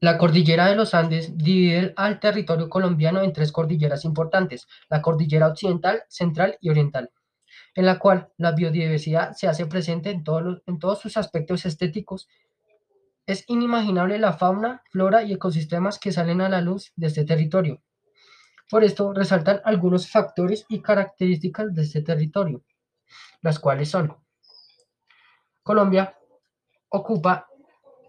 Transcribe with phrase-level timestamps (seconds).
[0.00, 5.48] La cordillera de los Andes divide al territorio colombiano en tres cordilleras importantes, la cordillera
[5.48, 7.10] occidental, central y oriental,
[7.74, 12.28] en la cual la biodiversidad se hace presente en todos, sus aspectos estéticos.
[13.24, 17.82] Es inimaginable la fauna, flora y ecosistemas que salen a la luz de este territorio.
[18.68, 22.62] Por esto resaltan algunos factores y características de este territorio,
[23.40, 24.14] las cuales son
[25.62, 26.16] Colombia
[26.90, 27.48] ocupa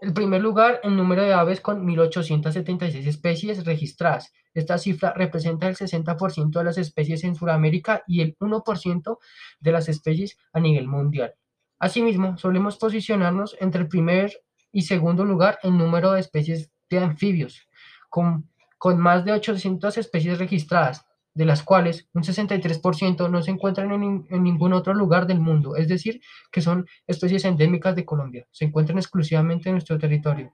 [0.01, 4.31] el primer lugar en número de aves con 1.876 especies registradas.
[4.53, 9.17] Esta cifra representa el 60% de las especies en Sudamérica y el 1%
[9.59, 11.33] de las especies a nivel mundial.
[11.79, 14.31] Asimismo, solemos posicionarnos entre el primer
[14.71, 17.67] y segundo lugar en número de especies de anfibios,
[18.09, 21.06] con, con más de 800 especies registradas,
[21.37, 25.39] de las cuales un 63% no se encuentran en, nin- en ningún otro lugar del
[25.39, 26.19] mundo, es decir,
[26.51, 28.47] que son especies endémicas de Colombia.
[28.51, 30.53] Se encuentran exclusivamente en nuestro territorio.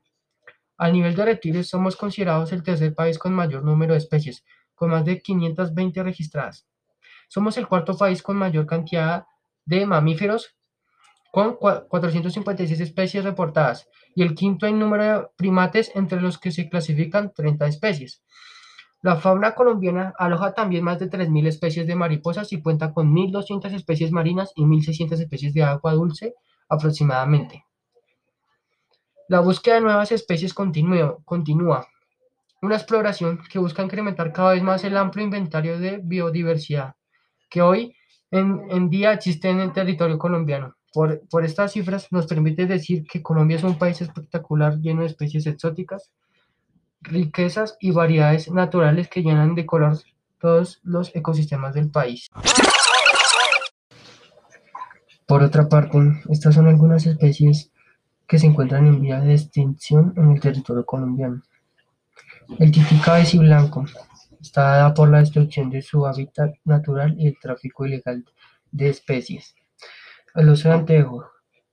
[0.77, 4.43] A nivel de reptiles, somos considerados el tercer país con mayor número de especies,
[4.75, 6.67] con más de 520 registradas.
[7.29, 9.25] Somos el cuarto país con mayor cantidad
[9.65, 10.55] de mamíferos,
[11.31, 16.51] con cua- 456 especies reportadas, y el quinto en número de primates, entre los que
[16.51, 18.21] se clasifican 30 especies.
[19.03, 23.73] La fauna colombiana aloja también más de 3.000 especies de mariposas y cuenta con 1.200
[23.73, 26.35] especies marinas y 1.600 especies de agua dulce
[26.69, 27.65] aproximadamente.
[29.27, 31.85] La búsqueda de nuevas especies continúa,
[32.61, 36.95] una exploración que busca incrementar cada vez más el amplio inventario de biodiversidad
[37.49, 37.97] que hoy
[38.31, 40.77] en, en día existe en el territorio colombiano.
[40.93, 45.07] Por, por estas cifras nos permite decir que Colombia es un país espectacular lleno de
[45.07, 46.09] especies exóticas,
[47.03, 49.99] riquezas y variedades naturales que llenan de color
[50.39, 52.29] todos los ecosistemas del país.
[55.25, 55.97] Por otra parte,
[56.29, 57.71] estas son algunas especies
[58.27, 61.41] que se encuentran en vía de extinción en el territorio colombiano.
[62.59, 63.85] El titica blanco
[64.41, 68.25] está dada por la destrucción de su hábitat natural y el tráfico ilegal
[68.71, 69.55] de especies.
[70.35, 71.25] El oso de anteojo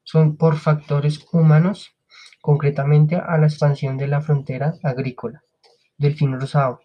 [0.05, 1.93] son por factores humanos,
[2.41, 5.43] concretamente a la expansión de la frontera agrícola.
[5.99, 6.81] Delfín rosado,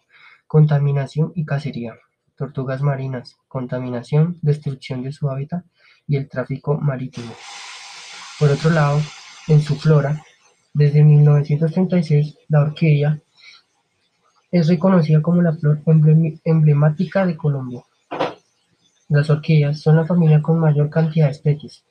[0.46, 1.94] contaminación y cacería.
[2.36, 5.64] Tortugas marinas, contaminación, destrucción de su hábitat
[6.06, 7.32] y el tráfico marítimo.
[8.38, 9.00] Por otro lado,
[9.48, 10.22] en su flora,
[10.74, 13.18] desde 1936, la orquídea
[14.50, 15.80] es reconocida como la flor
[16.44, 17.82] emblemática de Colombia.
[19.08, 21.84] Las orquídeas son la familia con mayor cantidad de especies.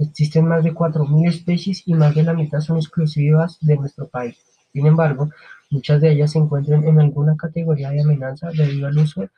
[0.00, 4.38] Existen más de 4.000 especies y más de la mitad son exclusivas de nuestro país.
[4.72, 5.28] Sin embargo,
[5.68, 9.28] muchas de ellas se encuentran en alguna categoría de amenaza debido al uso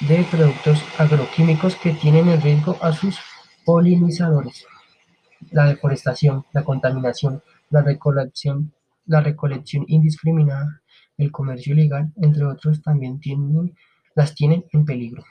[0.00, 3.18] de productos agroquímicos que tienen en riesgo a sus
[3.64, 4.64] polinizadores.
[5.50, 8.72] La deforestación, la contaminación, la recolección,
[9.88, 10.82] indiscriminada,
[11.18, 13.20] el comercio ilegal, entre otros, también
[14.14, 15.24] las tienen en peligro.